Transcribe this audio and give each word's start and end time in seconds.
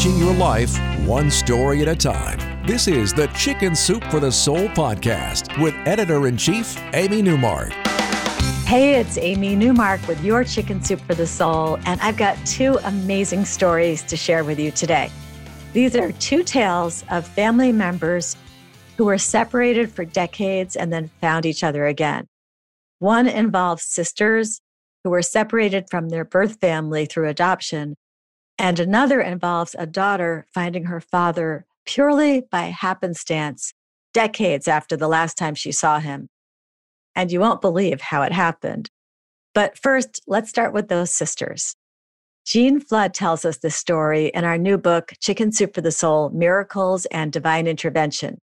changing 0.00 0.18
your 0.18 0.34
life 0.34 0.78
one 1.06 1.30
story 1.30 1.82
at 1.82 1.88
a 1.88 1.94
time. 1.94 2.38
This 2.66 2.88
is 2.88 3.12
the 3.12 3.26
Chicken 3.28 3.76
Soup 3.76 4.02
for 4.04 4.18
the 4.18 4.32
Soul 4.32 4.66
podcast 4.68 5.60
with 5.60 5.74
editor 5.84 6.26
in 6.26 6.38
chief, 6.38 6.74
Amy 6.94 7.20
Newmark. 7.20 7.70
Hey, 8.64 8.94
it's 8.94 9.18
Amy 9.18 9.54
Newmark 9.54 10.06
with 10.08 10.22
your 10.24 10.42
Chicken 10.42 10.82
Soup 10.82 10.98
for 11.00 11.14
the 11.14 11.26
Soul, 11.26 11.78
and 11.84 12.00
I've 12.00 12.16
got 12.16 12.38
two 12.46 12.78
amazing 12.84 13.44
stories 13.44 14.02
to 14.04 14.16
share 14.16 14.42
with 14.42 14.58
you 14.58 14.70
today. 14.70 15.10
These 15.74 15.94
are 15.96 16.12
two 16.12 16.44
tales 16.44 17.04
of 17.10 17.26
family 17.26 17.70
members 17.70 18.36
who 18.96 19.04
were 19.04 19.18
separated 19.18 19.92
for 19.92 20.06
decades 20.06 20.76
and 20.76 20.90
then 20.90 21.10
found 21.20 21.44
each 21.44 21.62
other 21.62 21.86
again. 21.86 22.26
One 23.00 23.26
involves 23.26 23.84
sisters 23.84 24.62
who 25.04 25.10
were 25.10 25.20
separated 25.20 25.90
from 25.90 26.08
their 26.08 26.24
birth 26.24 26.58
family 26.58 27.04
through 27.04 27.28
adoption, 27.28 27.96
and 28.60 28.78
another 28.78 29.22
involves 29.22 29.74
a 29.78 29.86
daughter 29.86 30.46
finding 30.52 30.84
her 30.84 31.00
father 31.00 31.64
purely 31.86 32.42
by 32.42 32.64
happenstance 32.64 33.72
decades 34.12 34.68
after 34.68 34.98
the 34.98 35.08
last 35.08 35.38
time 35.38 35.54
she 35.54 35.72
saw 35.72 35.98
him. 35.98 36.28
And 37.16 37.32
you 37.32 37.40
won't 37.40 37.62
believe 37.62 38.02
how 38.02 38.20
it 38.20 38.32
happened. 38.32 38.90
But 39.54 39.78
first, 39.78 40.20
let's 40.26 40.50
start 40.50 40.74
with 40.74 40.88
those 40.88 41.10
sisters. 41.10 41.74
Jean 42.44 42.80
Flood 42.80 43.14
tells 43.14 43.46
us 43.46 43.56
this 43.56 43.76
story 43.76 44.26
in 44.34 44.44
our 44.44 44.58
new 44.58 44.76
book, 44.76 45.14
Chicken 45.20 45.52
Soup 45.52 45.74
for 45.74 45.80
the 45.80 45.90
Soul 45.90 46.28
Miracles 46.28 47.06
and 47.06 47.32
Divine 47.32 47.66
Intervention. 47.66 48.36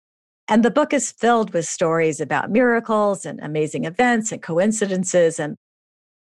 And 0.46 0.64
the 0.64 0.70
book 0.70 0.92
is 0.92 1.10
filled 1.10 1.52
with 1.52 1.66
stories 1.66 2.20
about 2.20 2.52
miracles 2.52 3.26
and 3.26 3.40
amazing 3.40 3.84
events 3.84 4.30
and 4.30 4.40
coincidences, 4.40 5.40
and 5.40 5.56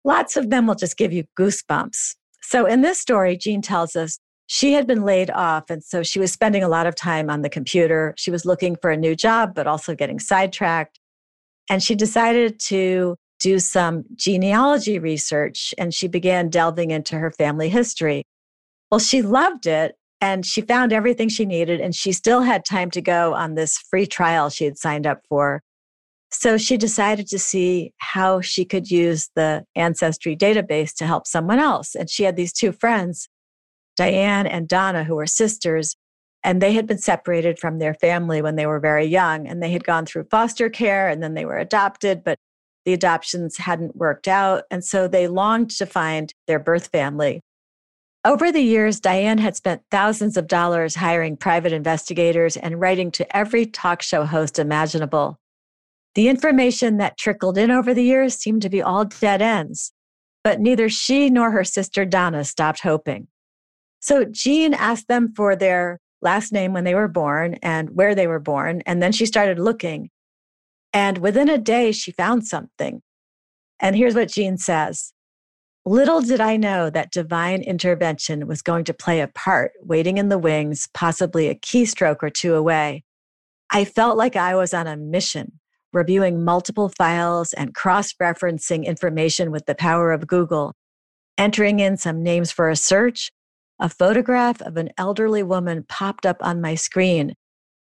lots 0.04 0.36
of 0.36 0.50
them 0.50 0.68
will 0.68 0.76
just 0.76 0.96
give 0.96 1.12
you 1.12 1.24
goosebumps. 1.36 2.14
So 2.42 2.66
in 2.66 2.82
this 2.82 3.00
story, 3.00 3.36
Jean 3.36 3.62
tells 3.62 3.96
us 3.96 4.18
she 4.46 4.74
had 4.74 4.86
been 4.86 5.02
laid 5.02 5.30
off. 5.30 5.70
And 5.70 5.82
so 5.82 6.02
she 6.02 6.18
was 6.18 6.32
spending 6.32 6.62
a 6.62 6.68
lot 6.68 6.86
of 6.86 6.94
time 6.94 7.30
on 7.30 7.42
the 7.42 7.48
computer. 7.48 8.14
She 8.18 8.30
was 8.30 8.44
looking 8.44 8.76
for 8.76 8.90
a 8.90 8.96
new 8.96 9.16
job, 9.16 9.54
but 9.54 9.66
also 9.66 9.94
getting 9.94 10.18
sidetracked. 10.18 10.98
And 11.70 11.82
she 11.82 11.94
decided 11.94 12.60
to 12.66 13.16
do 13.40 13.58
some 13.58 14.04
genealogy 14.14 14.98
research 14.98 15.74
and 15.78 15.94
she 15.94 16.06
began 16.06 16.48
delving 16.48 16.90
into 16.90 17.18
her 17.18 17.30
family 17.30 17.68
history. 17.68 18.24
Well, 18.90 19.00
she 19.00 19.22
loved 19.22 19.66
it 19.66 19.96
and 20.20 20.44
she 20.44 20.60
found 20.60 20.92
everything 20.92 21.28
she 21.28 21.44
needed 21.44 21.80
and 21.80 21.94
she 21.94 22.12
still 22.12 22.42
had 22.42 22.64
time 22.64 22.90
to 22.92 23.00
go 23.00 23.34
on 23.34 23.54
this 23.54 23.78
free 23.78 24.06
trial 24.06 24.50
she 24.50 24.64
had 24.64 24.78
signed 24.78 25.06
up 25.06 25.22
for. 25.28 25.62
So 26.32 26.56
she 26.56 26.78
decided 26.78 27.28
to 27.28 27.38
see 27.38 27.92
how 27.98 28.40
she 28.40 28.64
could 28.64 28.90
use 28.90 29.28
the 29.36 29.64
Ancestry 29.76 30.34
database 30.34 30.94
to 30.94 31.06
help 31.06 31.26
someone 31.26 31.58
else. 31.58 31.94
And 31.94 32.08
she 32.08 32.24
had 32.24 32.36
these 32.36 32.54
two 32.54 32.72
friends, 32.72 33.28
Diane 33.96 34.46
and 34.46 34.66
Donna, 34.66 35.04
who 35.04 35.14
were 35.14 35.26
sisters, 35.26 35.94
and 36.42 36.60
they 36.60 36.72
had 36.72 36.86
been 36.86 36.98
separated 36.98 37.58
from 37.58 37.78
their 37.78 37.94
family 37.94 38.40
when 38.40 38.56
they 38.56 38.66
were 38.66 38.80
very 38.80 39.04
young. 39.04 39.46
And 39.46 39.62
they 39.62 39.70
had 39.70 39.84
gone 39.84 40.06
through 40.06 40.24
foster 40.30 40.70
care 40.70 41.08
and 41.08 41.22
then 41.22 41.34
they 41.34 41.44
were 41.44 41.58
adopted, 41.58 42.24
but 42.24 42.38
the 42.84 42.94
adoptions 42.94 43.58
hadn't 43.58 43.94
worked 43.94 44.26
out. 44.26 44.64
And 44.70 44.82
so 44.82 45.06
they 45.06 45.28
longed 45.28 45.70
to 45.72 45.86
find 45.86 46.32
their 46.48 46.58
birth 46.58 46.88
family. 46.88 47.42
Over 48.24 48.50
the 48.50 48.60
years, 48.60 49.00
Diane 49.00 49.38
had 49.38 49.54
spent 49.54 49.82
thousands 49.90 50.36
of 50.36 50.46
dollars 50.46 50.94
hiring 50.94 51.36
private 51.36 51.72
investigators 51.72 52.56
and 52.56 52.80
writing 52.80 53.10
to 53.12 53.36
every 53.36 53.66
talk 53.66 54.00
show 54.00 54.24
host 54.24 54.58
imaginable. 54.58 55.38
The 56.14 56.28
information 56.28 56.98
that 56.98 57.16
trickled 57.16 57.56
in 57.56 57.70
over 57.70 57.94
the 57.94 58.04
years 58.04 58.34
seemed 58.34 58.62
to 58.62 58.68
be 58.68 58.82
all 58.82 59.06
dead 59.06 59.40
ends, 59.40 59.92
but 60.44 60.60
neither 60.60 60.88
she 60.88 61.30
nor 61.30 61.50
her 61.52 61.64
sister 61.64 62.04
Donna 62.04 62.44
stopped 62.44 62.80
hoping. 62.80 63.28
So 64.00 64.24
Jean 64.24 64.74
asked 64.74 65.08
them 65.08 65.32
for 65.34 65.56
their 65.56 66.00
last 66.20 66.52
name 66.52 66.72
when 66.72 66.84
they 66.84 66.94
were 66.94 67.08
born 67.08 67.54
and 67.62 67.90
where 67.96 68.14
they 68.14 68.26
were 68.26 68.40
born, 68.40 68.82
and 68.84 69.02
then 69.02 69.12
she 69.12 69.24
started 69.24 69.58
looking. 69.58 70.10
And 70.92 71.18
within 71.18 71.48
a 71.48 71.56
day, 71.56 71.92
she 71.92 72.12
found 72.12 72.46
something. 72.46 73.00
And 73.80 73.96
here's 73.96 74.14
what 74.14 74.30
Jean 74.30 74.58
says 74.58 75.14
Little 75.86 76.20
did 76.20 76.40
I 76.40 76.56
know 76.56 76.90
that 76.90 77.10
divine 77.10 77.62
intervention 77.62 78.46
was 78.46 78.60
going 78.60 78.84
to 78.84 78.94
play 78.94 79.20
a 79.20 79.28
part, 79.28 79.72
waiting 79.82 80.18
in 80.18 80.28
the 80.28 80.38
wings, 80.38 80.88
possibly 80.92 81.48
a 81.48 81.54
keystroke 81.54 82.22
or 82.22 82.30
two 82.30 82.54
away. 82.54 83.02
I 83.70 83.86
felt 83.86 84.18
like 84.18 84.36
I 84.36 84.54
was 84.54 84.74
on 84.74 84.86
a 84.86 84.96
mission 84.96 85.58
reviewing 85.92 86.44
multiple 86.44 86.88
files 86.88 87.52
and 87.52 87.74
cross 87.74 88.12
referencing 88.14 88.84
information 88.84 89.50
with 89.50 89.66
the 89.66 89.74
power 89.74 90.12
of 90.12 90.26
Google, 90.26 90.74
entering 91.36 91.80
in 91.80 91.96
some 91.96 92.22
names 92.22 92.50
for 92.50 92.68
a 92.68 92.76
search, 92.76 93.30
a 93.80 93.88
photograph 93.88 94.60
of 94.62 94.76
an 94.76 94.90
elderly 94.96 95.42
woman 95.42 95.84
popped 95.88 96.24
up 96.24 96.36
on 96.40 96.60
my 96.60 96.74
screen. 96.74 97.34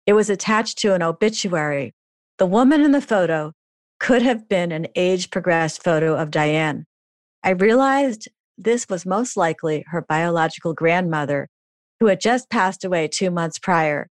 It 0.07 0.13
was 0.13 0.31
attached 0.31 0.79
to 0.79 0.95
an 0.95 1.03
obituary. 1.03 1.93
The 2.39 2.47
woman 2.47 2.83
in 2.83 2.93
the 2.93 3.01
photo 3.01 3.53
could 3.99 4.23
have 4.23 4.49
been 4.49 4.73
an 4.73 4.87
age 4.95 5.31
progressed 5.31 5.83
photo 5.83 6.15
of 6.15 6.31
Diane. 6.31 6.87
I 7.43 7.51
realized 7.51 8.29
this 8.57 8.87
was 8.89 9.07
most 9.07 9.37
likely 9.37 9.85
her 9.89 10.03
biological 10.03 10.73
grandmother, 10.73 11.49
who 12.01 12.07
had 12.07 12.21
just 12.21 12.51
passed 12.51 12.85
away 12.85 13.09
two 13.09 13.31
months 13.31 13.59
prior. 13.59 14.09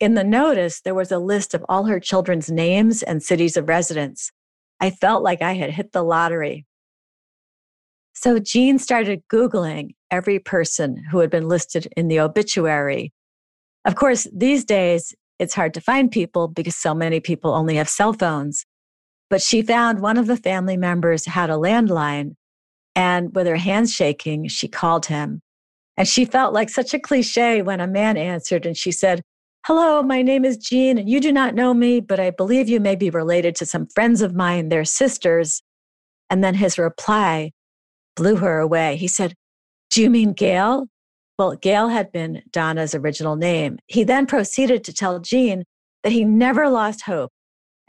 In 0.00 0.14
the 0.14 0.24
notice, 0.24 0.80
there 0.80 0.94
was 0.94 1.12
a 1.12 1.18
list 1.18 1.54
of 1.54 1.64
all 1.68 1.84
her 1.84 2.00
children's 2.00 2.50
names 2.50 3.02
and 3.02 3.22
cities 3.22 3.56
of 3.56 3.68
residence. 3.68 4.30
I 4.80 4.90
felt 4.90 5.22
like 5.22 5.40
I 5.40 5.54
had 5.54 5.70
hit 5.70 5.92
the 5.92 6.02
lottery. 6.02 6.66
So 8.12 8.38
Jean 8.38 8.78
started 8.78 9.22
Googling 9.32 9.94
every 10.10 10.38
person 10.38 11.04
who 11.10 11.18
had 11.18 11.30
been 11.30 11.48
listed 11.48 11.88
in 11.96 12.08
the 12.08 12.20
obituary. 12.20 13.12
Of 13.84 13.96
course, 13.96 14.26
these 14.32 14.64
days, 14.64 15.14
it's 15.38 15.54
hard 15.54 15.74
to 15.74 15.80
find 15.80 16.10
people 16.10 16.48
because 16.48 16.76
so 16.76 16.94
many 16.94 17.20
people 17.20 17.52
only 17.52 17.76
have 17.76 17.88
cell 17.88 18.12
phones. 18.12 18.64
But 19.30 19.42
she 19.42 19.62
found 19.62 20.00
one 20.00 20.16
of 20.16 20.26
the 20.26 20.36
family 20.36 20.76
members 20.76 21.26
had 21.26 21.50
a 21.50 21.54
landline, 21.54 22.34
and 22.94 23.34
with 23.34 23.46
her 23.46 23.56
hands 23.56 23.92
shaking, 23.92 24.48
she 24.48 24.68
called 24.68 25.06
him. 25.06 25.40
And 25.96 26.06
she 26.06 26.24
felt 26.24 26.52
like 26.52 26.68
such 26.68 26.94
a 26.94 27.00
cliche 27.00 27.62
when 27.62 27.80
a 27.80 27.86
man 27.86 28.16
answered 28.16 28.66
and 28.66 28.76
she 28.76 28.92
said, 28.92 29.22
Hello, 29.66 30.02
my 30.02 30.20
name 30.20 30.44
is 30.44 30.58
Jean, 30.58 30.98
and 30.98 31.08
you 31.08 31.20
do 31.20 31.32
not 31.32 31.54
know 31.54 31.72
me, 31.72 31.98
but 31.98 32.20
I 32.20 32.28
believe 32.28 32.68
you 32.68 32.80
may 32.80 32.96
be 32.96 33.08
related 33.08 33.56
to 33.56 33.64
some 33.64 33.86
friends 33.86 34.20
of 34.20 34.34
mine, 34.34 34.68
their 34.68 34.84
sisters. 34.84 35.62
And 36.28 36.44
then 36.44 36.52
his 36.52 36.76
reply 36.76 37.52
blew 38.14 38.36
her 38.36 38.58
away. 38.58 38.96
He 38.96 39.08
said, 39.08 39.32
Do 39.88 40.02
you 40.02 40.10
mean 40.10 40.34
Gail? 40.34 40.88
Well, 41.38 41.56
Gail 41.56 41.88
had 41.88 42.12
been 42.12 42.42
Donna's 42.50 42.94
original 42.94 43.36
name. 43.36 43.78
He 43.86 44.04
then 44.04 44.26
proceeded 44.26 44.84
to 44.84 44.92
tell 44.92 45.18
Jean 45.18 45.64
that 46.02 46.12
he 46.12 46.26
never 46.26 46.68
lost 46.68 47.00
hope 47.06 47.32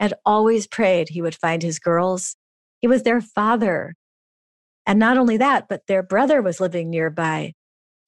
and 0.00 0.14
always 0.24 0.66
prayed 0.66 1.10
he 1.10 1.20
would 1.20 1.34
find 1.34 1.62
his 1.62 1.78
girls. 1.78 2.36
He 2.80 2.88
was 2.88 3.02
their 3.02 3.20
father. 3.20 3.96
And 4.86 4.98
not 4.98 5.18
only 5.18 5.36
that, 5.36 5.66
but 5.68 5.82
their 5.88 6.02
brother 6.02 6.40
was 6.40 6.58
living 6.58 6.88
nearby. 6.88 7.52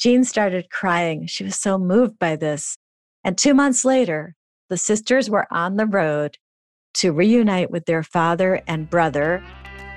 Jean 0.00 0.24
started 0.24 0.70
crying. 0.70 1.26
She 1.26 1.44
was 1.44 1.56
so 1.56 1.76
moved 1.76 2.18
by 2.18 2.34
this. 2.34 2.78
And 3.28 3.36
two 3.36 3.52
months 3.52 3.84
later, 3.84 4.36
the 4.70 4.78
sisters 4.78 5.28
were 5.28 5.46
on 5.50 5.76
the 5.76 5.84
road 5.84 6.38
to 6.94 7.12
reunite 7.12 7.70
with 7.70 7.84
their 7.84 8.02
father 8.02 8.62
and 8.66 8.88
brother. 8.88 9.44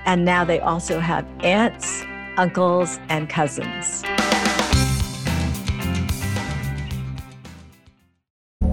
And 0.05 0.25
now 0.25 0.43
they 0.43 0.59
also 0.59 0.99
have 0.99 1.25
aunts, 1.39 2.03
uncles, 2.35 2.99
and 3.07 3.29
cousins. 3.29 4.03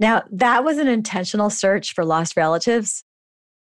Now, 0.00 0.22
that 0.30 0.64
was 0.64 0.78
an 0.78 0.88
intentional 0.88 1.50
search 1.50 1.94
for 1.94 2.04
lost 2.04 2.36
relatives, 2.36 3.04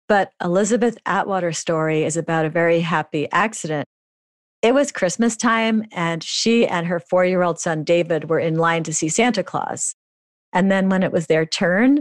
but 0.07 0.31
Elizabeth 0.44 0.98
Atwater's 1.06 1.60
story 1.60 2.04
is 2.04 2.18
about 2.18 2.45
a 2.45 2.50
very 2.50 2.81
happy 2.81 3.30
accident. 3.31 3.88
It 4.62 4.74
was 4.74 4.92
Christmas 4.92 5.38
time, 5.38 5.86
and 5.92 6.24
she 6.24 6.68
and 6.68 6.88
her 6.88 7.00
four 7.00 7.25
year 7.25 7.44
old 7.44 7.60
son, 7.60 7.83
David, 7.83 8.30
were 8.30 8.39
in 8.39 8.56
line 8.56 8.83
to 8.83 8.94
see 8.94 9.10
Santa 9.10 9.44
Claus. 9.44 9.95
And 10.54 10.72
then 10.72 10.89
when 10.89 11.04
it 11.04 11.12
was 11.12 11.27
their 11.27 11.45
turn, 11.45 12.00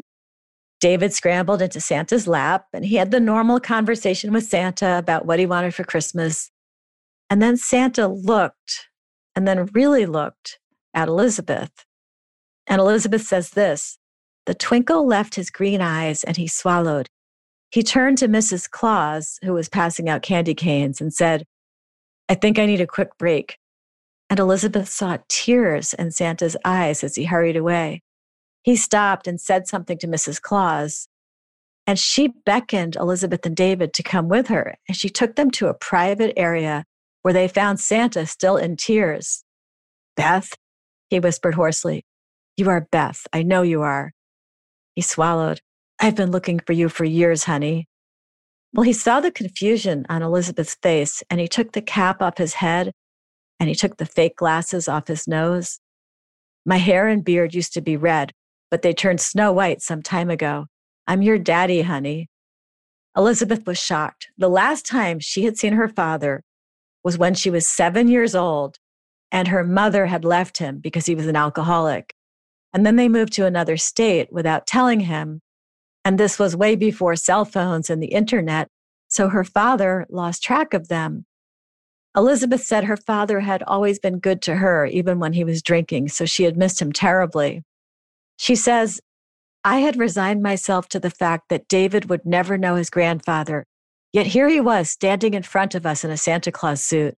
David 0.80 1.12
scrambled 1.12 1.62
into 1.62 1.80
Santa's 1.80 2.28
lap 2.28 2.66
and 2.72 2.84
he 2.84 2.96
had 2.96 3.10
the 3.10 3.20
normal 3.20 3.58
conversation 3.60 4.32
with 4.32 4.44
Santa 4.44 4.98
about 4.98 5.26
what 5.26 5.38
he 5.38 5.46
wanted 5.46 5.74
for 5.74 5.84
Christmas. 5.84 6.50
And 7.30 7.40
then 7.42 7.56
Santa 7.56 8.06
looked 8.06 8.88
and 9.34 9.48
then 9.48 9.66
really 9.72 10.06
looked 10.06 10.58
at 10.94 11.08
Elizabeth 11.08 11.72
And 12.66 12.80
Elizabeth 12.80 13.22
says 13.22 13.50
this 13.50 13.98
The 14.46 14.54
twinkle 14.54 15.06
left 15.06 15.36
his 15.36 15.50
green 15.50 15.80
eyes 15.80 16.22
and 16.24 16.36
he 16.36 16.46
swallowed. 16.46 17.08
He 17.70 17.82
turned 17.82 18.18
to 18.18 18.28
Mrs. 18.28 18.70
Claus, 18.70 19.38
who 19.42 19.52
was 19.52 19.68
passing 19.68 20.08
out 20.08 20.22
candy 20.22 20.54
canes, 20.54 21.00
and 21.00 21.12
said, 21.12 21.44
I 22.28 22.34
think 22.34 22.58
I 22.58 22.66
need 22.66 22.80
a 22.80 22.86
quick 22.86 23.18
break. 23.18 23.58
And 24.30 24.38
Elizabeth 24.38 24.88
saw 24.88 25.18
tears 25.28 25.92
in 25.94 26.10
Santa's 26.10 26.56
eyes 26.64 27.02
as 27.02 27.16
he 27.16 27.24
hurried 27.24 27.56
away. 27.56 28.02
He 28.62 28.76
stopped 28.76 29.26
and 29.26 29.40
said 29.40 29.66
something 29.66 29.98
to 29.98 30.06
Mrs. 30.06 30.40
Claus, 30.40 31.08
and 31.86 31.98
she 31.98 32.28
beckoned 32.46 32.96
Elizabeth 32.96 33.44
and 33.44 33.54
David 33.54 33.92
to 33.94 34.02
come 34.02 34.28
with 34.28 34.48
her, 34.48 34.76
and 34.88 34.96
she 34.96 35.10
took 35.10 35.36
them 35.36 35.50
to 35.52 35.68
a 35.68 35.74
private 35.74 36.32
area 36.36 36.84
where 37.22 37.34
they 37.34 37.48
found 37.48 37.80
Santa 37.80 38.24
still 38.24 38.56
in 38.56 38.76
tears. 38.76 39.44
Beth, 40.16 40.54
he 41.10 41.20
whispered 41.20 41.54
hoarsely, 41.54 42.04
you 42.56 42.70
are 42.70 42.86
Beth. 42.90 43.26
I 43.32 43.42
know 43.42 43.62
you 43.62 43.82
are. 43.82 44.13
He 44.94 45.02
swallowed. 45.02 45.60
I've 46.00 46.16
been 46.16 46.30
looking 46.30 46.60
for 46.60 46.72
you 46.72 46.88
for 46.88 47.04
years, 47.04 47.44
honey. 47.44 47.88
Well, 48.72 48.84
he 48.84 48.92
saw 48.92 49.20
the 49.20 49.30
confusion 49.30 50.04
on 50.08 50.22
Elizabeth's 50.22 50.76
face 50.82 51.22
and 51.30 51.40
he 51.40 51.48
took 51.48 51.72
the 51.72 51.82
cap 51.82 52.20
off 52.20 52.38
his 52.38 52.54
head 52.54 52.92
and 53.60 53.68
he 53.68 53.74
took 53.74 53.96
the 53.96 54.06
fake 54.06 54.36
glasses 54.36 54.88
off 54.88 55.06
his 55.06 55.28
nose. 55.28 55.78
My 56.66 56.78
hair 56.78 57.06
and 57.06 57.24
beard 57.24 57.54
used 57.54 57.72
to 57.74 57.80
be 57.80 57.96
red, 57.96 58.32
but 58.70 58.82
they 58.82 58.92
turned 58.92 59.20
snow 59.20 59.52
white 59.52 59.82
some 59.82 60.02
time 60.02 60.30
ago. 60.30 60.66
I'm 61.06 61.22
your 61.22 61.38
daddy, 61.38 61.82
honey. 61.82 62.28
Elizabeth 63.16 63.66
was 63.66 63.78
shocked. 63.78 64.28
The 64.36 64.48
last 64.48 64.86
time 64.86 65.20
she 65.20 65.44
had 65.44 65.56
seen 65.56 65.74
her 65.74 65.88
father 65.88 66.42
was 67.04 67.18
when 67.18 67.34
she 67.34 67.50
was 67.50 67.66
seven 67.66 68.08
years 68.08 68.34
old 68.34 68.78
and 69.30 69.48
her 69.48 69.64
mother 69.64 70.06
had 70.06 70.24
left 70.24 70.58
him 70.58 70.78
because 70.78 71.06
he 71.06 71.14
was 71.14 71.26
an 71.26 71.36
alcoholic. 71.36 72.13
And 72.74 72.84
then 72.84 72.96
they 72.96 73.08
moved 73.08 73.32
to 73.34 73.46
another 73.46 73.76
state 73.76 74.32
without 74.32 74.66
telling 74.66 75.00
him. 75.00 75.40
And 76.04 76.18
this 76.18 76.38
was 76.38 76.56
way 76.56 76.74
before 76.74 77.16
cell 77.16 77.44
phones 77.44 77.88
and 77.88 78.02
the 78.02 78.08
internet. 78.08 78.68
So 79.08 79.28
her 79.28 79.44
father 79.44 80.06
lost 80.10 80.42
track 80.42 80.74
of 80.74 80.88
them. 80.88 81.24
Elizabeth 82.16 82.62
said 82.62 82.84
her 82.84 82.96
father 82.96 83.40
had 83.40 83.62
always 83.62 83.98
been 83.98 84.18
good 84.18 84.42
to 84.42 84.56
her, 84.56 84.86
even 84.86 85.20
when 85.20 85.32
he 85.32 85.44
was 85.44 85.62
drinking. 85.62 86.08
So 86.08 86.26
she 86.26 86.44
had 86.44 86.56
missed 86.56 86.82
him 86.82 86.92
terribly. 86.92 87.62
She 88.36 88.56
says, 88.56 89.00
I 89.64 89.78
had 89.78 89.96
resigned 89.96 90.42
myself 90.42 90.88
to 90.88 91.00
the 91.00 91.10
fact 91.10 91.48
that 91.48 91.68
David 91.68 92.10
would 92.10 92.26
never 92.26 92.58
know 92.58 92.74
his 92.74 92.90
grandfather. 92.90 93.66
Yet 94.12 94.26
here 94.26 94.48
he 94.48 94.60
was 94.60 94.90
standing 94.90 95.34
in 95.34 95.42
front 95.42 95.74
of 95.74 95.86
us 95.86 96.04
in 96.04 96.10
a 96.10 96.16
Santa 96.16 96.52
Claus 96.52 96.82
suit. 96.82 97.14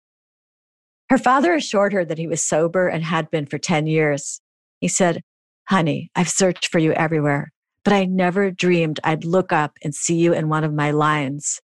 Her 1.09 1.17
father 1.17 1.53
assured 1.53 1.93
her 1.93 2.05
that 2.05 2.17
he 2.17 2.27
was 2.27 2.45
sober 2.45 2.87
and 2.87 3.03
had 3.03 3.31
been 3.31 3.45
for 3.45 3.57
10 3.57 3.87
years. 3.87 4.41
He 4.79 4.87
said, 4.87 5.21
Honey, 5.67 6.11
I've 6.15 6.29
searched 6.29 6.67
for 6.67 6.79
you 6.79 6.91
everywhere, 6.93 7.51
but 7.83 7.93
I 7.93 8.05
never 8.05 8.51
dreamed 8.51 8.99
I'd 9.03 9.25
look 9.25 9.51
up 9.51 9.77
and 9.83 9.95
see 9.95 10.15
you 10.15 10.33
in 10.33 10.49
one 10.49 10.63
of 10.63 10.73
my 10.73 10.91
lines. 10.91 11.59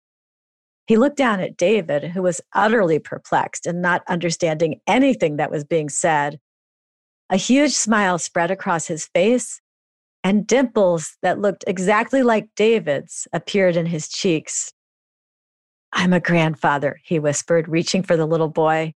He 0.86 0.96
looked 0.96 1.16
down 1.16 1.40
at 1.40 1.56
David, 1.56 2.04
who 2.04 2.22
was 2.22 2.40
utterly 2.54 2.98
perplexed 2.98 3.66
and 3.66 3.82
not 3.82 4.02
understanding 4.08 4.80
anything 4.86 5.36
that 5.36 5.50
was 5.50 5.64
being 5.64 5.88
said. 5.88 6.38
A 7.30 7.36
huge 7.36 7.72
smile 7.72 8.18
spread 8.18 8.50
across 8.50 8.86
his 8.86 9.06
face, 9.06 9.60
and 10.22 10.46
dimples 10.46 11.16
that 11.22 11.40
looked 11.40 11.64
exactly 11.66 12.22
like 12.22 12.48
David's 12.54 13.26
appeared 13.32 13.76
in 13.76 13.86
his 13.86 14.08
cheeks. 14.08 14.72
I'm 15.92 16.12
a 16.12 16.20
grandfather, 16.20 17.00
he 17.04 17.18
whispered, 17.18 17.68
reaching 17.68 18.02
for 18.02 18.16
the 18.16 18.26
little 18.26 18.48
boy. 18.48 18.92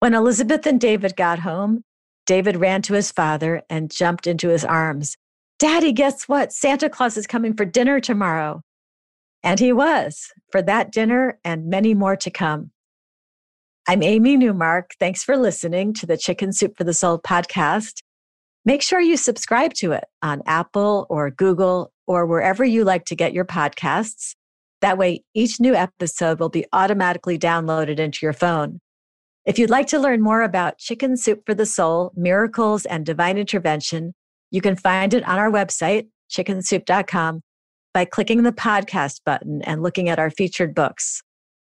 When 0.00 0.14
Elizabeth 0.14 0.66
and 0.66 0.80
David 0.80 1.16
got 1.16 1.38
home, 1.38 1.82
David 2.26 2.56
ran 2.56 2.82
to 2.82 2.94
his 2.94 3.12
father 3.12 3.62
and 3.68 3.90
jumped 3.90 4.26
into 4.26 4.48
his 4.48 4.64
arms. 4.64 5.16
Daddy, 5.58 5.92
guess 5.92 6.24
what? 6.24 6.52
Santa 6.52 6.88
Claus 6.88 7.16
is 7.16 7.26
coming 7.26 7.54
for 7.54 7.64
dinner 7.64 8.00
tomorrow. 8.00 8.62
And 9.42 9.60
he 9.60 9.72
was 9.72 10.32
for 10.50 10.62
that 10.62 10.90
dinner 10.90 11.38
and 11.44 11.66
many 11.66 11.94
more 11.94 12.16
to 12.16 12.30
come. 12.30 12.70
I'm 13.86 14.02
Amy 14.02 14.38
Newmark. 14.38 14.92
Thanks 14.98 15.22
for 15.22 15.36
listening 15.36 15.92
to 15.94 16.06
the 16.06 16.16
Chicken 16.16 16.52
Soup 16.52 16.74
for 16.76 16.84
the 16.84 16.94
Soul 16.94 17.20
podcast. 17.20 18.00
Make 18.64 18.80
sure 18.80 19.00
you 19.00 19.18
subscribe 19.18 19.74
to 19.74 19.92
it 19.92 20.04
on 20.22 20.40
Apple 20.46 21.06
or 21.10 21.30
Google 21.30 21.92
or 22.06 22.24
wherever 22.24 22.64
you 22.64 22.84
like 22.84 23.04
to 23.06 23.14
get 23.14 23.34
your 23.34 23.44
podcasts. 23.44 24.34
That 24.80 24.96
way, 24.96 25.22
each 25.34 25.60
new 25.60 25.74
episode 25.74 26.40
will 26.40 26.48
be 26.48 26.64
automatically 26.72 27.38
downloaded 27.38 27.98
into 27.98 28.20
your 28.22 28.32
phone. 28.32 28.80
If 29.46 29.58
you'd 29.58 29.68
like 29.68 29.88
to 29.88 29.98
learn 29.98 30.22
more 30.22 30.40
about 30.40 30.78
Chicken 30.78 31.18
Soup 31.18 31.42
for 31.44 31.54
the 31.54 31.66
Soul, 31.66 32.12
miracles, 32.16 32.86
and 32.86 33.04
divine 33.04 33.36
intervention, 33.36 34.14
you 34.50 34.62
can 34.62 34.74
find 34.74 35.12
it 35.12 35.22
on 35.28 35.38
our 35.38 35.50
website, 35.50 36.08
chickensoup.com, 36.30 37.42
by 37.92 38.06
clicking 38.06 38.42
the 38.42 38.52
podcast 38.52 39.20
button 39.26 39.60
and 39.62 39.82
looking 39.82 40.08
at 40.08 40.18
our 40.18 40.30
featured 40.30 40.74
books. 40.74 41.22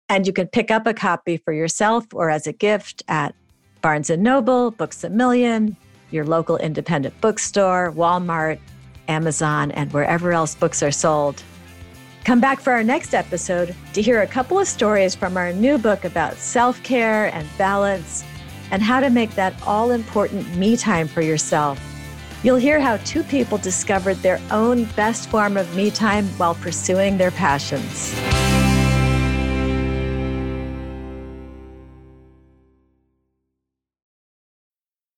And 0.07 0.25
you 0.25 0.31
can 0.31 0.48
pick 0.48 0.72
up 0.72 0.88
a 0.88 0.94
copy 0.94 1.36
for 1.36 1.51
yourself 1.51 2.06
or 2.13 2.30
as 2.30 2.48
a 2.48 2.54
gift 2.54 3.04
at 3.10 3.36
Barnes 3.81 4.10
& 4.10 4.18
Noble, 4.18 4.71
Books 4.71 5.04
A 5.04 5.10
Million, 5.10 5.75
your 6.12 6.25
local 6.25 6.56
independent 6.56 7.19
bookstore, 7.19 7.92
Walmart, 7.92 8.57
Amazon, 9.10 9.71
and 9.71 9.92
wherever 9.92 10.31
else 10.31 10.56
books 10.56 10.81
are 10.81 10.92
sold. 10.92 11.44
Come 12.25 12.39
back 12.39 12.60
for 12.60 12.74
our 12.74 12.83
next 12.83 13.13
episode 13.13 13.75
to 13.94 14.01
hear 14.01 14.24
a 14.24 14.27
couple 14.27 14.57
of 14.57 14.68
stories 14.68 15.13
from 15.13 15.38
our 15.38 15.54
new 15.54 15.77
book 15.77 16.06
about 16.06 16.38
self 16.38 16.81
care 16.81 17.27
and 17.27 17.48
balance 17.56 18.24
and 18.72 18.81
how 18.81 19.00
to 19.00 19.12
make 19.12 19.36
that 19.36 19.54
all 19.62 19.92
important 19.92 20.56
me 20.56 20.75
time 20.75 21.07
for 21.07 21.22
yourself. 21.22 21.80
You'll 22.42 22.56
hear 22.56 22.80
how 22.80 22.98
two 22.98 23.22
people 23.22 23.60
discovered 23.60 24.16
their 24.18 24.42
own 24.50 24.86
best 24.95 25.30
form 25.30 25.56
of 25.56 25.75
me 25.75 25.92
time 25.92 26.25
while 26.38 26.56
pursuing 26.56 27.19
their 27.19 27.30
passions. 27.30 28.16